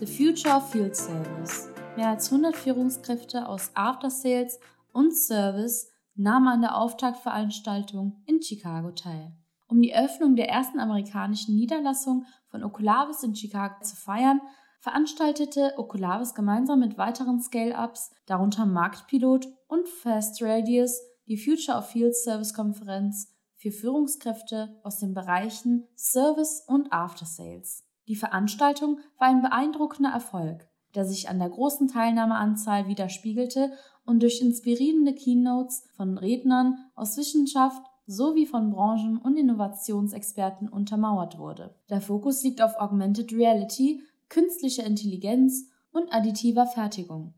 The 0.00 0.06
Future 0.06 0.54
of 0.54 0.70
Field 0.70 0.94
Service. 0.94 1.68
Mehr 1.96 2.10
als 2.10 2.26
100 2.26 2.54
Führungskräfte 2.54 3.48
aus 3.48 3.72
After 3.74 4.10
Sales 4.10 4.60
und 4.92 5.12
Service 5.12 5.90
nahmen 6.14 6.46
an 6.46 6.60
der 6.60 6.76
Auftaktveranstaltung 6.76 8.22
in 8.24 8.40
Chicago 8.40 8.92
teil. 8.92 9.32
Um 9.66 9.82
die 9.82 9.96
Öffnung 9.96 10.36
der 10.36 10.48
ersten 10.48 10.78
amerikanischen 10.78 11.56
Niederlassung 11.56 12.26
von 12.46 12.62
Oculavis 12.62 13.24
in 13.24 13.34
Chicago 13.34 13.74
zu 13.82 13.96
feiern, 13.96 14.40
veranstaltete 14.78 15.74
Oculavis 15.76 16.32
gemeinsam 16.32 16.78
mit 16.78 16.96
weiteren 16.96 17.40
Scale-Ups, 17.40 18.12
darunter 18.26 18.66
Marktpilot 18.66 19.48
und 19.66 19.88
Fast 19.88 20.40
Radius, 20.40 21.00
die 21.26 21.36
Future 21.36 21.76
of 21.76 21.88
Field 21.88 22.14
Service 22.14 22.54
Konferenz 22.54 23.34
für 23.56 23.72
Führungskräfte 23.72 24.78
aus 24.84 25.00
den 25.00 25.12
Bereichen 25.12 25.88
Service 25.96 26.62
und 26.68 26.92
After 26.92 27.26
Sales. 27.26 27.87
Die 28.08 28.16
Veranstaltung 28.16 28.98
war 29.18 29.28
ein 29.28 29.42
beeindruckender 29.42 30.10
Erfolg, 30.10 30.66
der 30.94 31.04
sich 31.04 31.28
an 31.28 31.38
der 31.38 31.50
großen 31.50 31.88
Teilnahmeanzahl 31.88 32.88
widerspiegelte 32.88 33.70
und 34.06 34.22
durch 34.22 34.40
inspirierende 34.40 35.14
Keynotes 35.14 35.86
von 35.94 36.16
Rednern 36.16 36.78
aus 36.94 37.18
Wissenschaft 37.18 37.82
sowie 38.06 38.46
von 38.46 38.70
Branchen- 38.70 39.18
und 39.18 39.36
Innovationsexperten 39.36 40.70
untermauert 40.70 41.38
wurde. 41.38 41.74
Der 41.90 42.00
Fokus 42.00 42.42
liegt 42.42 42.62
auf 42.62 42.80
Augmented 42.80 43.32
Reality, 43.34 44.02
künstlicher 44.30 44.84
Intelligenz 44.84 45.68
und 45.92 46.10
additiver 46.10 46.66
Fertigung. 46.66 47.34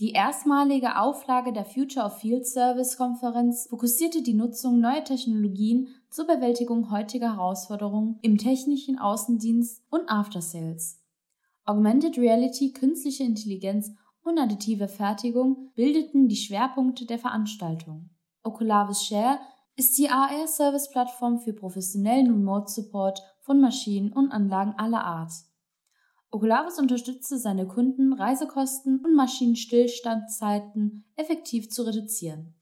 Die 0.00 0.12
erstmalige 0.12 1.00
Auflage 1.00 1.52
der 1.52 1.64
Future 1.64 2.06
of 2.06 2.18
Field 2.18 2.46
Service 2.46 2.96
Konferenz 2.96 3.66
fokussierte 3.68 4.22
die 4.22 4.34
Nutzung 4.34 4.78
neuer 4.78 5.02
Technologien 5.02 5.88
zur 6.08 6.24
Bewältigung 6.28 6.92
heutiger 6.92 7.34
Herausforderungen 7.34 8.16
im 8.22 8.38
technischen 8.38 8.96
Außendienst 8.96 9.82
und 9.90 10.08
After 10.08 10.40
Sales. 10.40 11.02
Augmented 11.64 12.16
Reality, 12.16 12.72
künstliche 12.72 13.24
Intelligenz 13.24 13.90
und 14.22 14.38
additive 14.38 14.86
Fertigung 14.86 15.72
bildeten 15.74 16.28
die 16.28 16.36
Schwerpunkte 16.36 17.04
der 17.04 17.18
Veranstaltung. 17.18 18.10
Oculavis 18.44 19.02
Share 19.02 19.40
ist 19.74 19.98
die 19.98 20.10
AR-Service-Plattform 20.10 21.40
für 21.40 21.52
professionellen 21.52 22.28
Remote-Support 22.28 23.20
von 23.40 23.60
Maschinen 23.60 24.12
und 24.12 24.30
Anlagen 24.30 24.74
aller 24.76 25.04
Art. 25.04 25.32
Oculavis 26.30 26.78
unterstützte 26.78 27.38
seine 27.38 27.66
Kunden, 27.66 28.12
Reisekosten 28.12 29.00
und 29.04 29.14
Maschinenstillstandzeiten 29.14 31.04
effektiv 31.16 31.70
zu 31.70 31.84
reduzieren. 31.84 32.54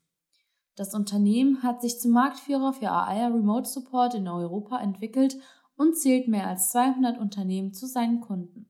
Das 0.76 0.94
Unternehmen 0.94 1.62
hat 1.62 1.80
sich 1.80 1.98
zum 1.98 2.12
Marktführer 2.12 2.72
für 2.72 2.90
AR 2.90 3.34
Remote 3.34 3.68
Support 3.68 4.14
in 4.14 4.28
Europa 4.28 4.78
entwickelt 4.78 5.36
und 5.76 5.96
zählt 5.96 6.28
mehr 6.28 6.46
als 6.46 6.70
200 6.70 7.18
Unternehmen 7.18 7.72
zu 7.72 7.86
seinen 7.86 8.20
Kunden. 8.20 8.68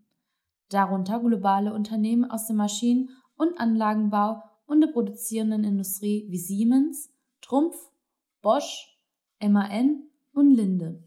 Darunter 0.70 1.20
globale 1.20 1.74
Unternehmen 1.74 2.24
aus 2.24 2.46
dem 2.46 2.56
Maschinen- 2.56 3.10
und 3.36 3.58
Anlagenbau 3.60 4.42
und 4.66 4.80
der 4.80 4.88
produzierenden 4.88 5.64
Industrie 5.64 6.26
wie 6.28 6.38
Siemens, 6.38 7.10
Trumpf, 7.40 7.76
Bosch, 8.40 8.98
MAN 9.40 10.04
und 10.32 10.50
Linde. 10.52 11.04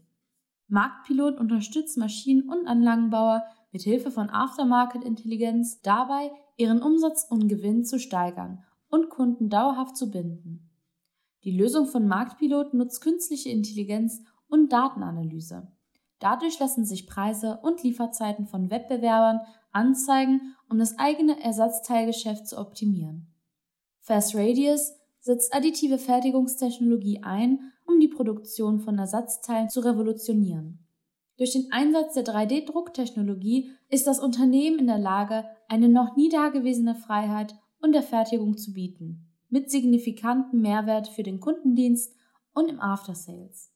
Marktpilot 0.68 1.38
unterstützt 1.38 1.98
Maschinen- 1.98 2.48
und 2.48 2.66
Anlagenbauer 2.66 3.44
mit 3.72 3.82
Hilfe 3.82 4.10
von 4.10 4.30
Aftermarket-Intelligenz 4.30 5.80
dabei, 5.80 6.30
ihren 6.56 6.82
Umsatz 6.82 7.26
und 7.28 7.48
Gewinn 7.48 7.84
zu 7.84 7.98
steigern 7.98 8.64
und 8.88 9.10
Kunden 9.10 9.48
dauerhaft 9.48 9.96
zu 9.96 10.10
binden. 10.10 10.70
Die 11.44 11.56
Lösung 11.56 11.86
von 11.86 12.06
Marktpilot 12.06 12.74
nutzt 12.74 13.00
künstliche 13.00 13.48
Intelligenz 13.48 14.22
und 14.48 14.72
Datenanalyse. 14.72 15.72
Dadurch 16.18 16.58
lassen 16.58 16.84
sich 16.84 17.06
Preise 17.06 17.60
und 17.62 17.82
Lieferzeiten 17.82 18.46
von 18.46 18.70
Wettbewerbern 18.70 19.40
anzeigen, 19.72 20.54
um 20.68 20.78
das 20.78 20.98
eigene 20.98 21.42
Ersatzteilgeschäft 21.42 22.46
zu 22.46 22.58
optimieren. 22.58 23.32
Fast 24.00 24.34
Radius 24.34 24.92
setzt 25.20 25.54
additive 25.54 25.98
Fertigungstechnologie 25.98 27.22
ein, 27.22 27.72
um 27.86 28.00
die 28.00 28.08
Produktion 28.08 28.80
von 28.80 28.98
Ersatzteilen 28.98 29.68
zu 29.70 29.80
revolutionieren. 29.80 30.86
Durch 31.40 31.52
den 31.52 31.72
Einsatz 31.72 32.12
der 32.12 32.24
3D-Drucktechnologie 32.24 33.70
ist 33.88 34.06
das 34.06 34.20
Unternehmen 34.20 34.78
in 34.78 34.86
der 34.88 34.98
Lage, 34.98 35.46
eine 35.68 35.88
noch 35.88 36.14
nie 36.14 36.28
dagewesene 36.28 36.94
Freiheit 36.94 37.54
und 37.80 37.92
der 37.92 38.02
Fertigung 38.02 38.58
zu 38.58 38.74
bieten, 38.74 39.26
mit 39.48 39.70
signifikantem 39.70 40.60
Mehrwert 40.60 41.08
für 41.08 41.22
den 41.22 41.40
Kundendienst 41.40 42.14
und 42.52 42.68
im 42.68 42.78
After 42.78 43.14
Sales. 43.14 43.72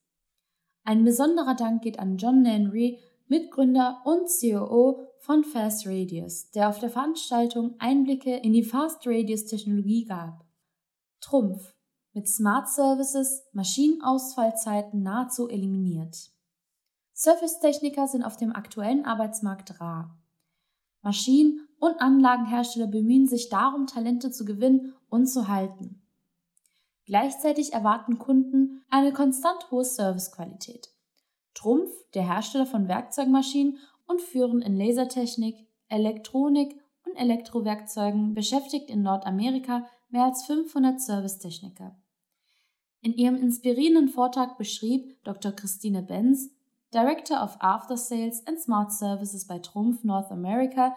Ein 0.82 1.04
besonderer 1.04 1.54
Dank 1.54 1.80
geht 1.80 1.98
an 1.98 2.18
John 2.18 2.44
Henry, 2.44 2.98
Mitgründer 3.28 4.02
und 4.04 4.28
COO 4.28 5.06
von 5.20 5.42
Fast 5.42 5.86
Radius, 5.86 6.50
der 6.50 6.68
auf 6.68 6.80
der 6.80 6.90
Veranstaltung 6.90 7.76
Einblicke 7.78 8.36
in 8.36 8.52
die 8.52 8.62
Fast 8.62 9.06
Radius 9.06 9.46
Technologie 9.46 10.04
gab. 10.04 10.44
Trumpf 11.22 11.74
mit 12.12 12.28
Smart 12.28 12.68
Services 12.68 13.42
Maschinenausfallzeiten 13.54 15.02
nahezu 15.02 15.48
eliminiert. 15.48 16.33
Servicetechniker 17.14 18.08
sind 18.08 18.24
auf 18.24 18.36
dem 18.36 18.54
aktuellen 18.54 19.04
Arbeitsmarkt 19.04 19.80
rar. 19.80 20.18
Maschinen- 21.00 21.68
und 21.78 22.00
Anlagenhersteller 22.00 22.88
bemühen 22.88 23.28
sich 23.28 23.48
darum, 23.48 23.86
Talente 23.86 24.30
zu 24.30 24.44
gewinnen 24.44 24.94
und 25.08 25.26
zu 25.26 25.48
halten. 25.48 26.02
Gleichzeitig 27.06 27.72
erwarten 27.72 28.18
Kunden 28.18 28.82
eine 28.90 29.12
konstant 29.12 29.70
hohe 29.70 29.84
Servicequalität. 29.84 30.88
Trumpf, 31.54 31.90
der 32.14 32.26
Hersteller 32.26 32.66
von 32.66 32.88
Werkzeugmaschinen 32.88 33.78
und 34.06 34.20
führen 34.20 34.60
in 34.60 34.76
Lasertechnik, 34.76 35.68
Elektronik 35.88 36.74
und 37.04 37.14
Elektrowerkzeugen, 37.14 38.34
beschäftigt 38.34 38.90
in 38.90 39.02
Nordamerika 39.02 39.86
mehr 40.08 40.24
als 40.24 40.44
500 40.46 41.00
Servicetechniker. 41.00 41.96
In 43.02 43.12
ihrem 43.12 43.36
inspirierenden 43.36 44.08
Vortrag 44.08 44.56
beschrieb 44.56 45.22
Dr. 45.24 45.52
Christine 45.52 46.02
Benz, 46.02 46.50
Director 46.94 47.42
of 47.42 47.56
After 47.58 47.96
Sales 47.96 48.46
and 48.46 48.60
Smart 48.60 48.92
Services 48.92 49.48
bei 49.48 49.58
Trumpf 49.58 50.04
North 50.04 50.30
America, 50.30 50.94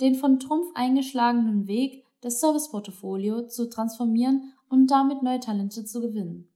den 0.00 0.14
von 0.14 0.40
Trumpf 0.40 0.70
eingeschlagenen 0.74 1.66
Weg, 1.66 2.06
das 2.22 2.40
Serviceportfolio 2.40 3.46
zu 3.46 3.68
transformieren 3.68 4.54
und 4.70 4.90
damit 4.90 5.22
neue 5.22 5.40
Talente 5.40 5.84
zu 5.84 6.00
gewinnen. 6.00 6.48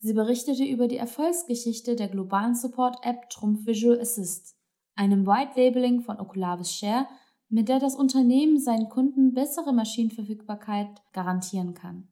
Sie 0.00 0.14
berichtete 0.14 0.64
über 0.64 0.88
die 0.88 0.96
Erfolgsgeschichte 0.96 1.94
der 1.94 2.08
globalen 2.08 2.56
Support-App 2.56 3.30
Trumpf 3.30 3.66
Visual 3.66 4.00
Assist, 4.00 4.56
einem 4.96 5.24
White 5.24 5.52
Labeling 5.60 6.00
von 6.00 6.18
Oculavis 6.18 6.72
Share, 6.72 7.06
mit 7.48 7.68
der 7.68 7.78
das 7.78 7.94
Unternehmen 7.94 8.58
seinen 8.58 8.88
Kunden 8.88 9.32
bessere 9.32 9.72
Maschinenverfügbarkeit 9.72 11.02
garantieren 11.12 11.74
kann. 11.74 12.08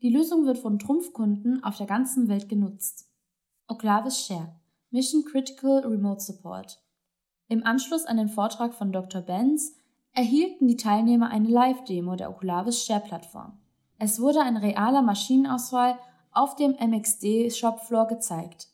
Die 0.00 0.08
Lösung 0.08 0.46
wird 0.46 0.56
von 0.56 0.78
Trumpfkunden 0.78 1.62
auf 1.62 1.76
der 1.76 1.86
ganzen 1.86 2.28
Welt 2.28 2.48
genutzt. 2.48 3.10
Oculavis 3.66 4.24
Share 4.24 4.63
Mission 4.94 5.24
Critical 5.24 5.80
Remote 5.80 6.20
Support. 6.20 6.80
Im 7.48 7.66
Anschluss 7.66 8.06
an 8.06 8.16
den 8.16 8.28
Vortrag 8.28 8.74
von 8.74 8.92
Dr. 8.92 9.22
Benz 9.22 9.74
erhielten 10.12 10.68
die 10.68 10.76
Teilnehmer 10.76 11.30
eine 11.30 11.48
Live-Demo 11.48 12.14
der 12.14 12.30
Oculavis 12.30 12.84
Share-Plattform. 12.84 13.58
Es 13.98 14.20
wurde 14.20 14.42
ein 14.42 14.56
realer 14.56 15.02
Maschinenauswahl 15.02 15.98
auf 16.30 16.54
dem 16.54 16.76
MXD 16.78 17.50
Shopfloor 17.52 18.06
gezeigt. 18.06 18.68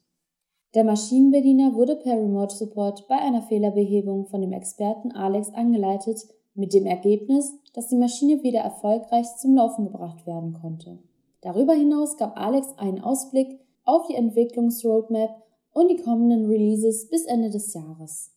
Der 0.75 0.85
Maschinenbediener 0.85 1.73
wurde 1.73 1.97
per 1.97 2.19
Remote 2.19 2.55
Support 2.55 3.09
bei 3.09 3.17
einer 3.17 3.41
Fehlerbehebung 3.41 4.27
von 4.27 4.43
dem 4.43 4.53
Experten 4.53 5.13
Alex 5.13 5.49
angeleitet, 5.55 6.29
mit 6.53 6.75
dem 6.75 6.85
Ergebnis, 6.85 7.51
dass 7.73 7.89
die 7.89 7.97
Maschine 7.97 8.43
wieder 8.43 8.61
erfolgreich 8.61 9.39
zum 9.39 9.55
Laufen 9.55 9.87
gebracht 9.87 10.27
werden 10.27 10.53
konnte. 10.53 10.99
Darüber 11.41 11.73
hinaus 11.73 12.19
gab 12.19 12.39
Alex 12.39 12.77
einen 12.77 13.01
Ausblick 13.01 13.59
auf 13.85 14.07
die 14.07 14.17
Entwicklungsroadmap 14.17 15.47
und 15.73 15.89
die 15.89 16.03
kommenden 16.03 16.47
Releases 16.47 17.09
bis 17.09 17.25
Ende 17.27 17.51
des 17.51 17.73
Jahres. 17.75 18.33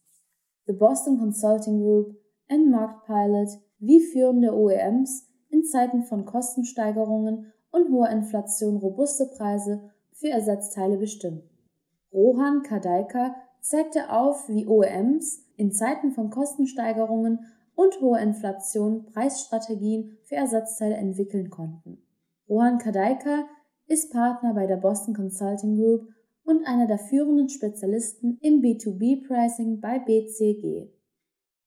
The 0.65 0.73
Boston 0.73 1.17
Consulting 1.17 1.81
Group 1.81 2.15
und 2.49 2.69
Marktpilot 2.69 3.49
wie 3.79 3.99
führende 3.99 4.55
OEMs 4.55 5.27
in 5.49 5.65
Zeiten 5.65 6.03
von 6.03 6.25
Kostensteigerungen 6.25 7.51
und 7.71 7.91
hoher 7.91 8.09
Inflation 8.09 8.77
robuste 8.77 9.25
Preise 9.25 9.91
für 10.11 10.29
Ersatzteile 10.29 10.97
bestimmen. 10.97 11.43
Rohan 12.13 12.61
Kadaika 12.61 13.35
zeigte 13.61 14.11
auf, 14.11 14.47
wie 14.47 14.67
OEMs 14.67 15.45
in 15.57 15.71
Zeiten 15.71 16.11
von 16.11 16.29
Kostensteigerungen 16.29 17.39
und 17.75 17.99
hoher 18.01 18.19
Inflation 18.19 19.05
Preisstrategien 19.05 20.17
für 20.23 20.35
Ersatzteile 20.35 20.95
entwickeln 20.95 21.49
konnten. 21.49 21.97
Rohan 22.47 22.77
Kadaika 22.77 23.45
ist 23.87 24.11
Partner 24.11 24.53
bei 24.53 24.67
der 24.67 24.77
Boston 24.77 25.13
Consulting 25.13 25.75
Group 25.77 26.07
und 26.43 26.65
einer 26.65 26.87
der 26.87 26.99
führenden 26.99 27.49
Spezialisten 27.49 28.37
im 28.41 28.61
B2B-Pricing 28.61 29.79
bei 29.79 29.99
BCG. 29.99 30.89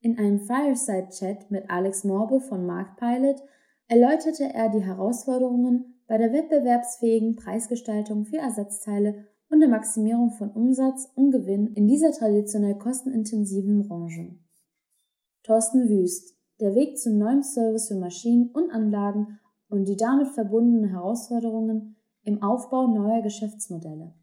In 0.00 0.19
einem 0.19 0.40
Fireside-Chat 0.40 1.50
mit 1.50 1.70
Alex 1.70 2.05
Morbe 2.05 2.40
von 2.40 2.67
Marktpilot 2.67 3.43
erläuterte 3.88 4.44
er 4.44 4.69
die 4.69 4.82
Herausforderungen 4.82 6.00
bei 6.06 6.19
der 6.19 6.32
wettbewerbsfähigen 6.32 7.37
Preisgestaltung 7.37 8.25
für 8.25 8.38
Ersatzteile 8.38 9.26
und 9.49 9.61
der 9.61 9.69
Maximierung 9.69 10.31
von 10.31 10.50
Umsatz 10.50 11.11
und 11.14 11.31
Gewinn 11.31 11.69
in 11.75 11.87
dieser 11.87 12.12
traditionell 12.12 12.76
kostenintensiven 12.76 13.87
Branche. 13.87 14.37
Thorsten 15.43 15.88
Wüst, 15.88 16.37
der 16.61 16.75
Weg 16.75 16.99
zum 16.99 17.19
neuen 17.19 17.43
Service 17.43 17.88
für 17.88 17.96
Maschinen 17.96 18.50
und 18.50 18.70
Anlagen 18.70 19.38
und 19.69 19.87
die 19.87 19.96
damit 19.96 20.29
verbundenen 20.29 20.90
Herausforderungen 20.90 21.96
im 22.22 22.43
Aufbau 22.43 22.87
neuer 22.88 23.22
Geschäftsmodelle. 23.22 24.14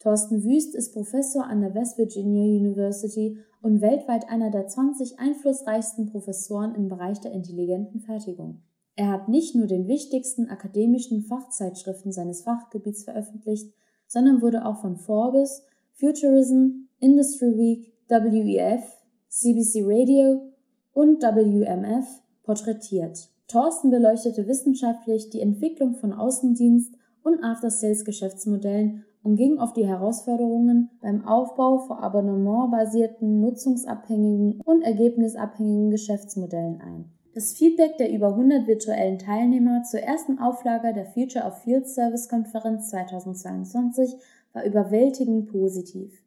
Thorsten 0.00 0.42
Wüst 0.44 0.74
ist 0.74 0.94
Professor 0.94 1.44
an 1.44 1.60
der 1.60 1.74
West 1.74 1.98
Virginia 1.98 2.42
University 2.42 3.36
und 3.60 3.82
weltweit 3.82 4.30
einer 4.30 4.50
der 4.50 4.66
20 4.66 5.18
einflussreichsten 5.18 6.06
Professoren 6.06 6.74
im 6.74 6.88
Bereich 6.88 7.20
der 7.20 7.32
intelligenten 7.32 8.00
Fertigung. 8.00 8.62
Er 8.96 9.08
hat 9.08 9.28
nicht 9.28 9.54
nur 9.54 9.66
den 9.66 9.88
wichtigsten 9.88 10.48
akademischen 10.48 11.22
Fachzeitschriften 11.22 12.12
seines 12.12 12.42
Fachgebiets 12.42 13.04
veröffentlicht, 13.04 13.74
sondern 14.06 14.40
wurde 14.40 14.64
auch 14.64 14.80
von 14.80 14.96
Forbes, 14.96 15.64
Futurism, 15.92 16.88
Industry 16.98 17.58
Week, 17.58 17.92
WEF, 18.08 18.82
CBC 19.28 19.82
Radio 19.84 20.50
und 20.94 21.22
WMF 21.22 22.06
porträtiert. 22.42 23.28
Thorsten 23.48 23.90
beleuchtete 23.90 24.48
wissenschaftlich 24.48 25.28
die 25.28 25.40
Entwicklung 25.40 25.94
von 25.94 26.14
Außendienst 26.14 26.94
und 27.22 27.44
After-Sales-Geschäftsmodellen 27.44 29.04
und 29.22 29.36
ging 29.36 29.58
auf 29.58 29.72
die 29.72 29.86
Herausforderungen 29.86 30.90
beim 31.00 31.26
Aufbau 31.26 31.78
von 31.78 31.98
abonnementbasierten, 31.98 33.40
nutzungsabhängigen 33.40 34.60
und 34.64 34.82
ergebnisabhängigen 34.82 35.90
Geschäftsmodellen 35.90 36.80
ein. 36.80 37.04
Das 37.34 37.52
Feedback 37.52 37.96
der 37.98 38.12
über 38.12 38.28
100 38.28 38.66
virtuellen 38.66 39.18
Teilnehmer 39.18 39.82
zur 39.84 40.00
ersten 40.00 40.38
Auflage 40.38 40.92
der 40.92 41.06
Future 41.06 41.44
of 41.44 41.58
Field 41.62 41.86
Service 41.86 42.28
Konferenz 42.28 42.90
2022 42.90 44.16
war 44.52 44.64
überwältigend 44.64 45.50
positiv. 45.50 46.24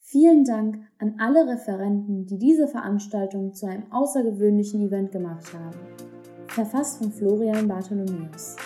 Vielen 0.00 0.44
Dank 0.44 0.80
an 0.98 1.14
alle 1.18 1.46
Referenten, 1.48 2.26
die 2.26 2.38
diese 2.38 2.68
Veranstaltung 2.68 3.54
zu 3.54 3.66
einem 3.66 3.90
außergewöhnlichen 3.90 4.86
Event 4.86 5.12
gemacht 5.12 5.54
haben. 5.54 5.78
Verfasst 6.48 6.98
von 6.98 7.10
Florian 7.10 7.66
Bartholomäus. 7.66 8.56